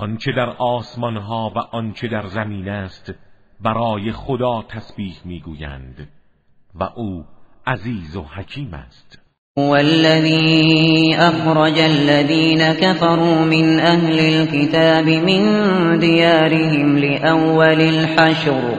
[0.00, 3.14] آنچه در آسمان ها و آنچه در زمین است
[3.60, 6.08] برای خدا تسبیح می‌گویند
[6.74, 7.24] و او
[7.66, 9.18] عزیز و حکیم است.
[9.58, 15.42] هو الذي أخرج الذين كفروا من أهل الكتاب من
[15.98, 18.78] ديارهم لأول الحشر.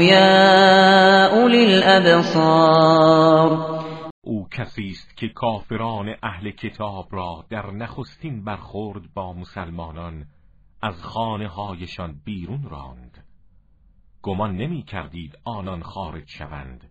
[0.00, 3.50] يا أولي الأبصار.
[4.24, 10.26] او کسی است که کافران اهل کتاب را در نخستین برخورد با مسلمانان
[10.82, 13.24] از خانه هایشان بیرون راند.
[14.22, 16.90] گمان نمی کردید آنان خارج شوند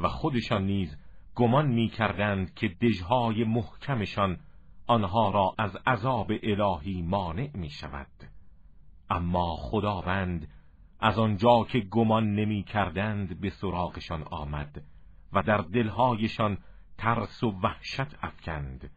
[0.00, 0.96] و خودشان نیز
[1.34, 4.38] گمان می کردند که دژهای محکمشان
[4.86, 8.06] آنها را از عذاب الهی مانع می شود
[9.10, 10.48] اما خداوند
[11.00, 14.82] از آنجا که گمان نمی کردند به سراغشان آمد
[15.32, 16.58] و در دلهایشان
[16.98, 18.90] ترس و وحشت افکند.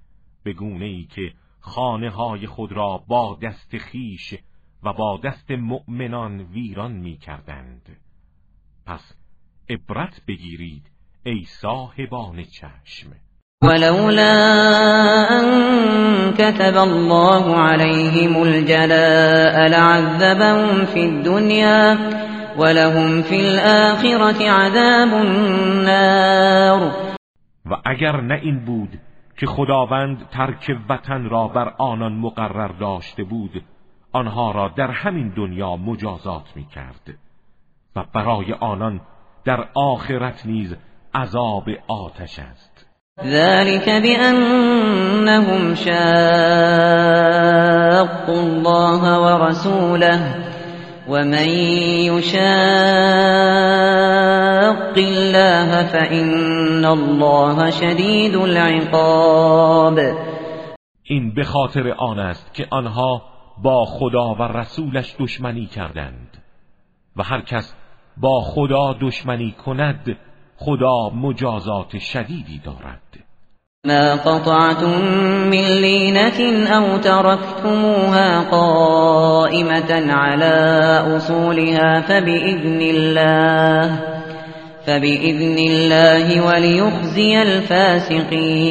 [0.44, 4.36] به گونه ای که خانه های خود را با دست خیش
[4.84, 7.98] و با دست مؤمنان ویران می کردند.
[8.86, 9.14] پس
[9.70, 10.92] عبرت بگیرید
[11.24, 13.12] ای صاحبان چشم.
[13.62, 14.60] ولولا
[16.40, 21.98] كتب الله عليهم الجلاء لعذبهم في الدنيا
[22.58, 26.92] ولهم في الآخرة عذاب النار.
[27.66, 29.00] و اگر نه این بود
[29.38, 33.64] که خداوند ترک وطن را بر آنان مقرر داشته بود
[34.12, 37.18] آنها را در همین دنیا مجازات می کرد
[37.96, 39.02] و برای آنان
[39.46, 40.76] در آخرت نیز
[41.14, 42.69] عذاب آتش است.
[43.26, 45.90] ذلك بأنهم شاقوا
[48.40, 50.36] الله ورسوله
[51.08, 51.50] ومن
[52.08, 52.40] يشاق
[54.98, 60.00] الله فإن الله شدید العقاب
[61.04, 63.22] این به خاطر آن است که آنها
[63.64, 66.38] با خدا و رسولش دشمنی کردند
[67.16, 67.76] و هر کس
[68.18, 70.18] با خدا دشمنی کند
[70.58, 73.09] خدا مجازات شدیدی دارد.
[73.86, 75.02] ما قطعتم
[75.50, 80.56] من لینة او تركتموها قائمة على
[81.16, 84.00] اصولها فبإذن الله
[84.86, 88.70] فبإذن الله وليخزي الفاسقين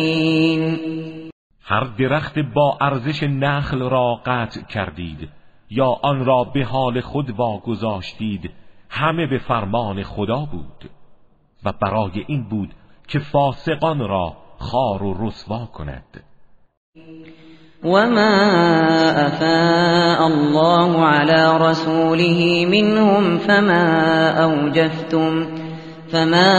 [1.65, 5.29] هر درخت با ارزش نخل را قطع کردید
[5.71, 8.51] یا آن را به حال خود واگذاشتید
[8.91, 10.91] همه به فرمان خدا بود
[11.65, 12.75] و برای این بود
[13.09, 16.23] که فاسقان را خار و رسوا کند.
[17.85, 18.35] وما
[19.27, 25.47] افاء الله على رسوله منهم فما اوجفتم
[26.13, 26.51] فما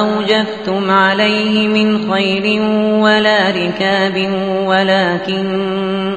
[0.00, 2.62] اوجفتم عليه من خير
[3.02, 4.30] ولا ركاب
[4.66, 6.16] ولكن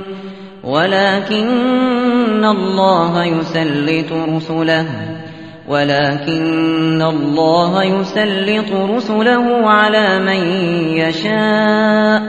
[0.63, 5.20] ولكن الله يسلط رسله.
[5.71, 10.41] ولكن الله يسلط رسله على من
[10.97, 12.21] يشاء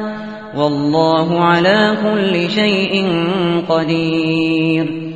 [0.57, 2.95] والله على كل شيء
[3.69, 5.13] قدير.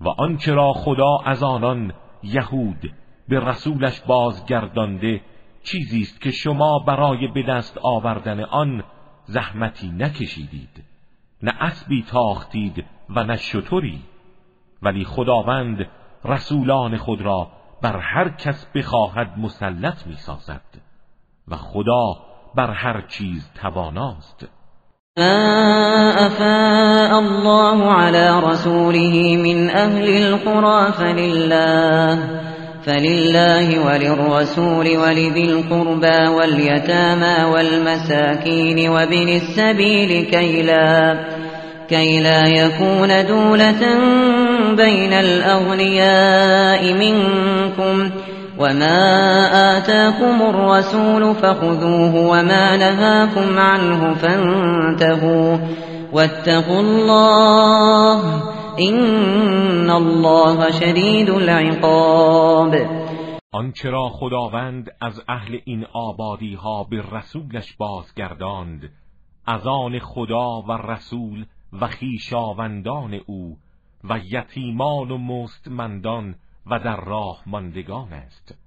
[0.00, 1.92] و آنچه را خدا از آنان
[2.22, 2.90] یهود
[3.28, 5.20] به رسولش بازگردانده
[5.62, 8.84] چیزی است که شما برای به دست آوردن آن
[9.24, 10.84] زحمتی نکشیدید
[11.42, 12.84] نه اسبی تاختید
[13.16, 13.98] و نه شطوری
[14.82, 15.86] ولی خداوند
[16.24, 17.48] رسولان خود را
[17.82, 20.60] بر هر کس بخواهد مسلط می سازد
[21.48, 22.16] و خدا
[22.54, 24.48] بر هر چیز تواناست.
[26.26, 32.18] افاء الله على رسوله من أهل القرى فلله
[32.86, 41.14] فلله وللرسول ولذي القربى واليتامى والمساكين وابن السبيل كي لا,
[41.88, 43.82] كي لا يكون دولة
[44.76, 48.10] بين الأغنياء منكم
[48.58, 55.58] وما آتاكم الرسول فخذوه وما نهاكم عنه فانتهوا
[56.12, 58.22] واتقوا الله
[58.76, 62.74] این الله شدید العقاب.
[63.52, 68.90] آنچه را خداوند از اهل این آبادی ها به رسولش بازگرداند
[69.46, 71.44] از آن خدا و رسول
[71.80, 73.56] و خیشاوندان او
[74.04, 76.34] و یتیمان و مستمندان
[76.66, 78.58] و در راه ماندگان است.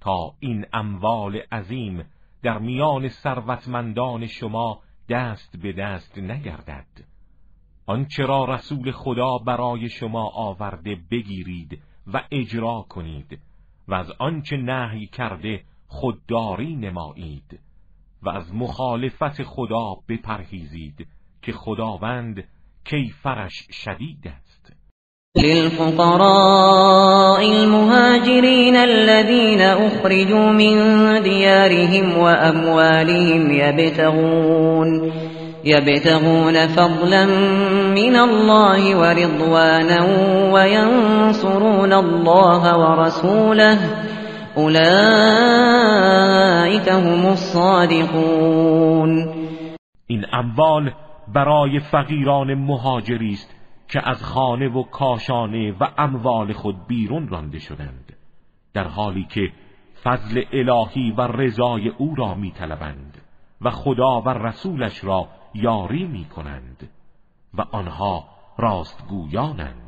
[0.00, 2.04] تا این اموال عظیم
[2.42, 6.86] در میان ثروتمندان شما دست به دست نگردد.
[7.86, 13.40] آنچه را رسول خدا برای شما آورده بگیرید و اجرا کنید
[13.88, 17.60] و از آنچه نهی کرده خودداری نمایید
[18.22, 21.06] و از مخالفت خدا بپرهیزید
[21.42, 22.48] که خداوند
[22.84, 24.32] کیفرش شدید
[25.42, 27.02] للفقراء
[27.52, 30.76] المهاجرين الذين أخرجوا من
[31.22, 35.12] ديارهم وأموالهم يبتغون
[35.64, 37.26] يبتغون فضلا
[37.94, 40.06] من الله ورضوانا
[40.52, 43.78] وينصرون الله ورسوله.
[44.56, 44.78] أولئك
[46.88, 49.10] هم الصادقون.
[50.06, 50.92] این اموال
[51.34, 53.53] برای فقیران مهاجری است.
[53.88, 58.12] که از خانه و کاشانه و اموال خود بیرون رانده شدند
[58.74, 59.52] در حالی که
[60.04, 63.22] فضل الهی و رضای او را میطلبند
[63.60, 66.90] و خدا و رسولش را یاری می کنند
[67.54, 68.24] و آنها
[68.58, 69.84] راستگویانند.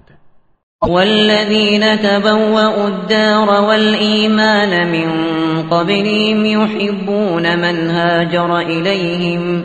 [0.83, 5.09] والذين تبوأوا الدار والإيمان من
[5.71, 9.65] قبلهم يحبون من هاجر إليهم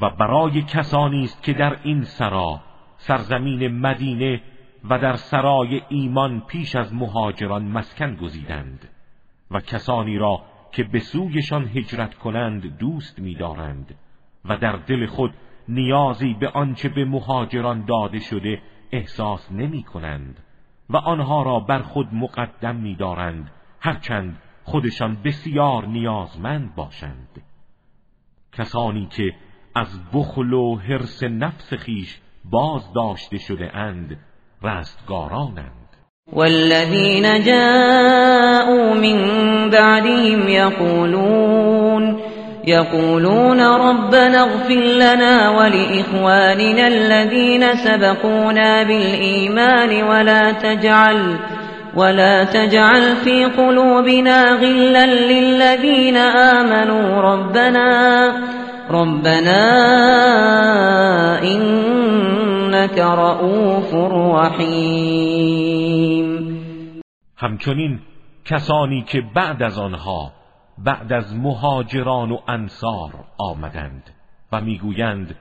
[0.00, 2.60] و برای کسانی است که در این سرا
[2.96, 4.42] سرزمین مدینه
[4.90, 8.88] و در سرای ایمان پیش از مهاجران مسکن گزیدند
[9.50, 10.42] و کسانی را
[10.72, 13.94] که به سویشان هجرت کنند دوست می‌دارند
[14.44, 15.34] و در دل خود
[15.68, 18.62] نیازی به آنچه به مهاجران داده شده
[18.92, 20.44] احساس نمی کنند
[20.90, 23.50] و آنها را بر خود مقدم می دارند
[23.80, 27.42] هرچند خودشان بسیار نیازمند باشند.
[28.52, 29.34] کسانی که
[29.76, 32.18] از بخل و حرس نفس خیش
[32.50, 34.16] باز داشته شده اند
[34.62, 35.84] رستگارانند.
[36.32, 39.18] والذین جاءوا من
[39.70, 42.20] بعدهم یقولون
[42.66, 51.36] يقولون ربنا اغفر لنا ولإخواننا الذين سبقونا بالإيمان ولا تجعل
[51.96, 57.20] ولا تجعل في قلوبنا غلا للذين آمنوا.
[57.20, 58.32] ربنا
[58.90, 59.64] ربنا
[61.42, 63.94] إنك رؤوف
[64.34, 65.54] رحیم
[67.36, 68.00] همچنین
[68.44, 70.32] کسانی که بعد از آنها
[70.78, 74.10] بعد از مهاجران و انصار آمدند
[74.52, 75.36] و می‌گویند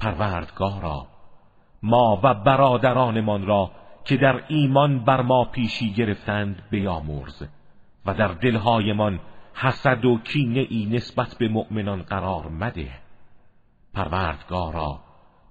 [0.00, 1.06] پروردگارا
[1.82, 3.70] ما و برادرانمان را
[4.04, 7.42] که در ایمان بر ما پیشی گرفتند بیامرز
[8.06, 9.20] و در دلهایمان
[9.60, 12.90] حسد و کینه ای نسبت به مؤمنان قرار مده.
[13.94, 15.00] پروردگارا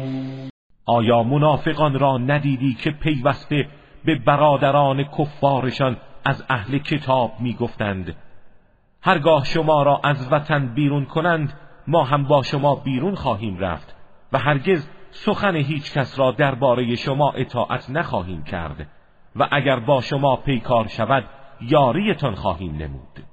[0.86, 3.66] آیا منافقان را ندیدی که پیوسته
[4.04, 8.14] به برادران کفارشان از أهل کتاب میگفتند؟
[9.06, 11.52] هرگاه شما را از وطن بیرون کنند
[11.86, 13.96] ما هم با شما بیرون خواهیم رفت
[14.32, 18.86] و هرگز سخن هیچ کس را درباره شما اطاعت نخواهیم کرد
[19.36, 21.24] و اگر با شما پیکار شود
[21.60, 23.24] یاریتان خواهیم نمود.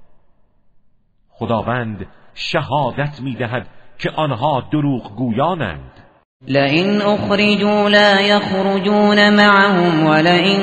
[1.28, 6.01] خداوند شهادت می‌دهد که آنها دروغ گویانند
[6.48, 10.60] لئن أخرجوا لا يخرجون معهم ولئن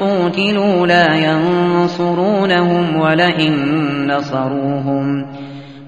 [0.00, 3.54] قوتلوا لا ينصرونهم ولئن
[4.06, 5.26] نصروهم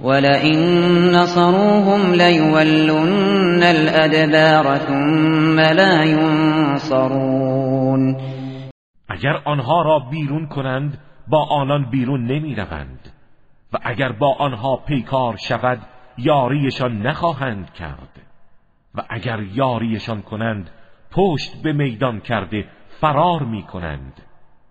[0.02, 0.58] ولئن
[1.12, 7.36] نصروهم ليولن الأدبار ثم لا ينصرون
[9.08, 13.12] اگر آنها را بیرون کنند با آنان بیرون نمی روند
[13.72, 15.78] و اگر با آنها پیکار شود
[16.18, 18.25] یاریشان نخواهند کرد.
[18.96, 20.70] و اگر یاریشان کنند
[21.10, 22.64] پشت به میدان کرده
[23.00, 24.12] فرار می کنند.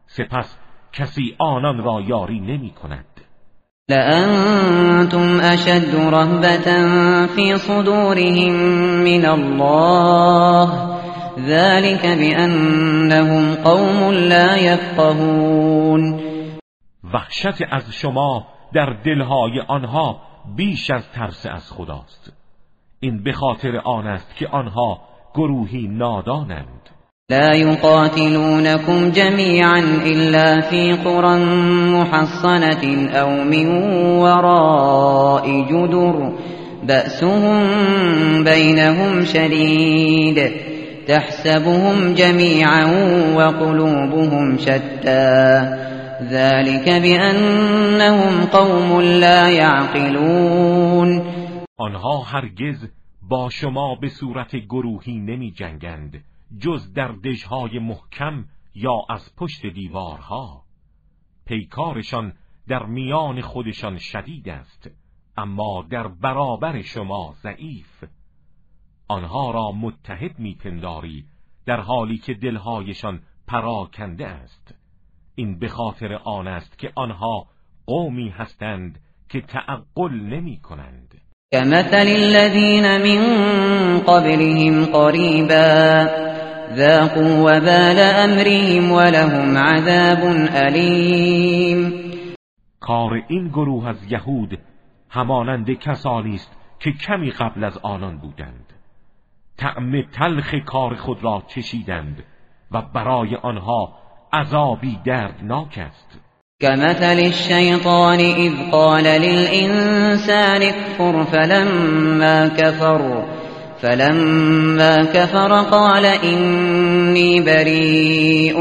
[0.06, 0.58] سپس
[0.94, 3.06] کسی آنان را یاری نمی کند.
[3.90, 6.58] لأنتم اشد رهبة
[7.28, 8.54] في صدورهم
[9.04, 10.70] من الله.
[11.40, 16.22] ذلك بأنهم قوم لا يفقهون.
[17.14, 20.22] وحشت از شما در دلهای آنها
[20.56, 22.45] بیش از ترس از خداست.
[23.00, 25.02] این به خاطر آن است که آنها
[25.36, 26.90] گروهی نادانند.
[27.30, 31.40] لا يقاتلونكم جميعا إلا في قرى
[31.92, 33.68] محصنة أو من
[34.18, 36.32] وراء جدر
[36.88, 37.64] بأسهم
[38.44, 40.52] بينهم شديد.
[41.08, 42.86] تحسبهم جميعا
[43.36, 45.62] وقلوبهم شتى.
[46.32, 51.22] ذلك بأنهم قوم لا يعقلون.
[51.78, 52.88] آنها هرگز
[53.22, 56.24] با شما به صورت گروهی نمی جنگند
[56.60, 60.64] جز در دژهای محکم یا از پشت دیوارها.
[61.46, 62.34] پیکارشان
[62.68, 64.90] در میان خودشان شدید است
[65.38, 68.04] اما در برابر شما ضعیف.
[69.08, 71.26] آنها را متحد میپنداری
[71.66, 74.76] در حالی که دلهایشان پراکنده است.
[75.36, 77.48] این به خاطر آن است که آنها
[77.86, 81.05] قومی هستند که تعقل نمی کنند
[81.52, 83.20] كمثل الذين من
[84.00, 86.04] قبلهم قريبا
[86.74, 90.20] ذاقوا وبال امرهم ولهم عذاب
[90.56, 92.06] علیم
[92.80, 94.60] کار این گروه از یهود
[95.10, 98.74] همانند کسانی است که کمی قبل از آنان بودند.
[99.58, 102.24] طعم تلخ کار خود را چشیدند
[102.72, 103.94] و برای آنها
[104.34, 106.20] عذابی دردناک است.
[106.60, 113.26] كمثل الشيطان إذ قال للإنسان اكفر فلما كفر
[113.82, 118.60] فلما كفر قال إني بريء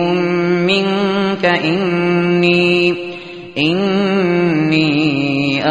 [0.67, 2.95] منك إني
[3.59, 4.93] إني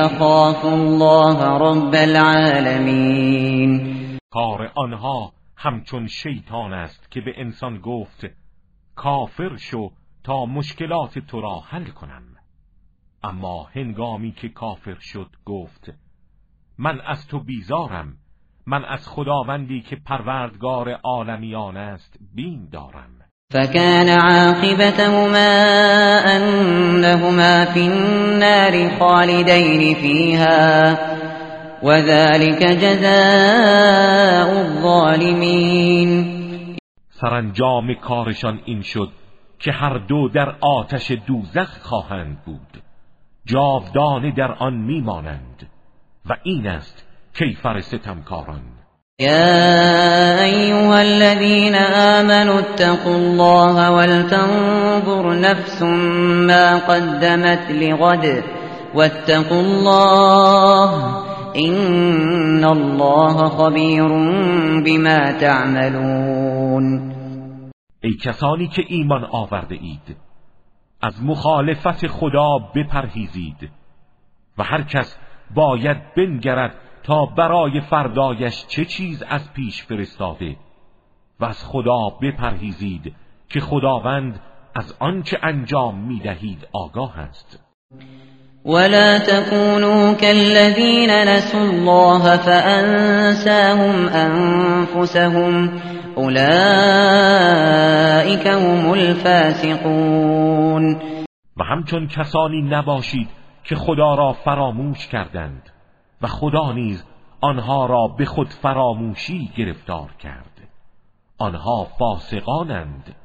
[0.06, 3.70] أخاف الله رب العالمين.
[4.32, 8.25] کار آنها همچون شیطان است که به انسان گفت
[8.96, 9.89] کافر شو
[10.24, 12.24] تا مشکلات تو را حل کنم.
[13.24, 15.94] اما هنگامی که کافر شد گفت
[16.77, 18.18] من از تو بیزارم.
[18.68, 23.10] من از خداوندی که پروردگار عالمیان است بین دارم.
[23.51, 25.53] فكان عاقبتهما
[26.25, 30.98] انهما في النار خالدين فيها
[31.84, 36.25] وذلك جزاء الظالمين
[37.10, 39.23] سرانجام کارشان این شد
[39.63, 42.84] که هر دو در آتش دوزخ خواهند بود.
[43.46, 45.70] جاودانه در آن میمانند
[46.29, 47.03] و این است
[47.34, 48.62] کیفر ستمکاران.
[49.20, 55.82] يا أيها الذين آمنوا اتقوا الله ولتنظر نفس
[56.48, 58.43] ما قدمت لغد
[58.96, 60.91] واتقوا الله
[61.55, 64.08] إن الله خبير
[64.86, 67.13] بما تعملون.
[68.03, 70.17] ای کسانی که ایمان آورده اید
[71.01, 73.72] از مخالفت خدا بپرهیزید
[74.57, 75.17] و هر کس
[75.55, 80.55] باید بنگرد تا برای فردایش چه چیز از پیش فرستاده
[81.39, 83.15] و از خدا بپرهیزید
[83.50, 84.39] که خداوند
[84.75, 87.63] از آنچه انجام می‌دهید آگاه است.
[88.65, 95.81] ولا تكونوا كالذين نسوا الله فأنساهم أنفسهم
[96.15, 96.43] اولئك
[98.48, 100.43] هم الفاسقون.
[101.58, 103.29] و همچون کسانی نباشید
[103.63, 105.70] که خدا را فراموش کردند
[106.22, 107.03] و خدا نیز
[107.41, 110.62] آنها را به خود فراموشی گرفتار کرد.
[111.38, 113.15] آنها فاسقانند.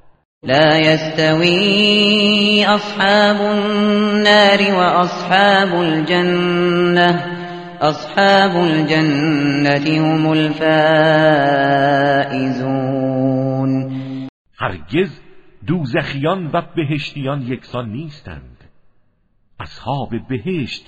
[0.42, 7.37] لا يستوي اصحاب النار واصحاب الجنه
[7.80, 10.68] اصحاب الجنه هم الفائزون.
[14.58, 15.20] هرگز
[15.66, 18.56] دوزخیان و بهشتیان یکسان نیستند.
[19.60, 20.86] اصحاب بهشت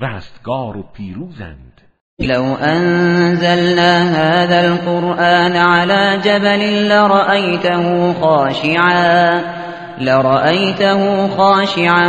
[0.00, 1.80] رستگار و پیروزند.
[2.20, 9.59] لو أنزلنا هذا القرآن على جبل لرأيته خاشعا.
[10.00, 12.08] لرأيته خاشعا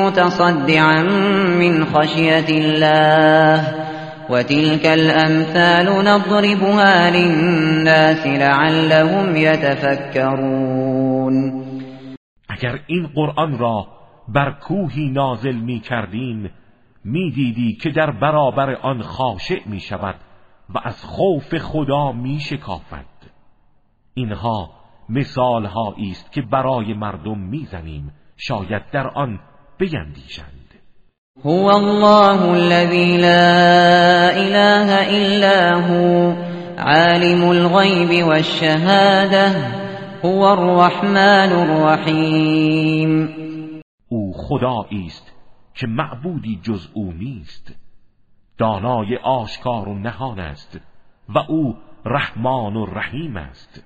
[0.00, 1.02] متصدعا
[1.58, 3.88] من خشية الله
[4.30, 10.78] وتلك الأمثال نضربها للناس لعلهم يتفكرون
[12.48, 13.86] اگر این قرآن را
[14.28, 16.50] بر کوهی نازل می کردیم
[17.04, 20.14] می دیدی که در برابر آن خاشع می شود
[20.74, 23.06] و از خوف خدا می شکافد
[24.14, 24.77] اینها
[25.08, 25.68] مثال
[26.12, 29.40] است که برای مردم می‌زنیم شاید در آن
[29.78, 30.74] بیندیشند.
[31.44, 36.34] هو الله الذي لا اله الا هو
[36.78, 39.50] عالم الغيب والشهاده
[40.22, 43.28] هو الرحمن الرحیم.
[44.08, 45.32] او خدایی است
[45.74, 47.74] که معبودی جز او نیست.
[48.58, 50.80] دانای آشکار و نهان است
[51.28, 53.84] و او رحمان و رحیم است.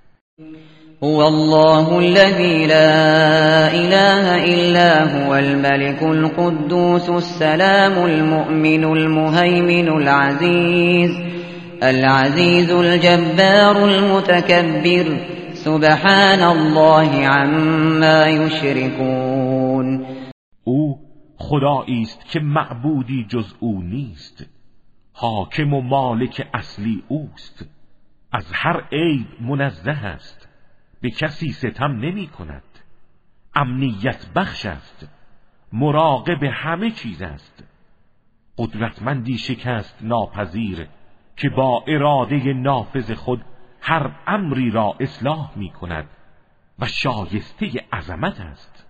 [1.05, 4.93] هو الله الذي لا إله إلا
[5.27, 11.11] هو الملك القدوس السلام المؤمن المهيمن العزيز
[11.83, 15.07] العزيز الجبار المتكبر.
[15.55, 20.07] سبحان الله عما يشركون.
[20.65, 20.99] او
[21.37, 24.47] خدایی است که معبودی جز او نیست.
[25.13, 27.65] حاکم و مالک اصلی اوست.
[28.33, 30.42] از هر عیب منزه است.
[31.03, 32.63] به کسی ستم نمی کند.
[33.55, 35.09] امنیت بخش است.
[35.73, 37.65] مراقب همه چیز است.
[38.59, 40.89] قدرتمندی شکست ناپذیر
[41.37, 43.45] که با اراده نافذ خود
[43.81, 46.09] هر امری را اصلاح می کند
[46.79, 48.87] و شایسته عظمت است.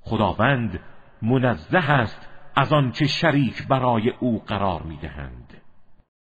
[0.00, 0.80] خداوند
[1.22, 5.59] منزه است از آنچه شریک برای او قرار می دهند.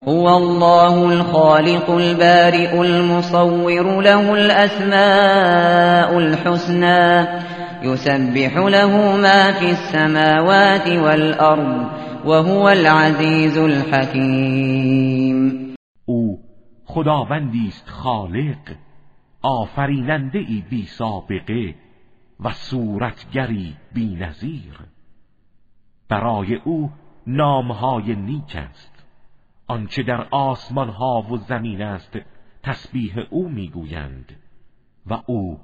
[0.09, 7.27] هو الله الخالق البارئ المصور له الأسماء الحسنى
[7.83, 11.91] يسبح له ما في السماوات والأرض
[12.25, 14.95] وهو العزيز الحكيم.
[16.07, 16.39] او
[16.85, 18.77] خداوندی است خالق
[19.43, 21.75] آفریننده ای بی سابقه
[22.41, 24.79] و صورتگری بی نظیر.
[26.09, 26.91] برای او
[27.27, 28.94] نامهای نیک است.
[29.67, 32.19] آنچه در آسمان ها و زمین است
[32.63, 34.37] تسبیح او می‌گویند
[35.07, 35.61] و او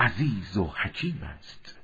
[0.00, 1.81] عزیز و حکیم است.